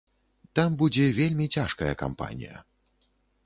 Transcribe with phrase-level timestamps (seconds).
[0.59, 2.55] Там будзе вельмі цяжкая кампанія.